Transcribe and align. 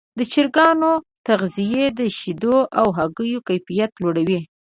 د 0.17 0.19
چرګانو 0.33 0.91
تغذیه 1.27 1.85
د 1.99 2.01
شیدو 2.17 2.57
او 2.79 2.87
هګیو 2.97 3.45
کیفیت 3.47 3.91
لوړوي. 4.01 4.39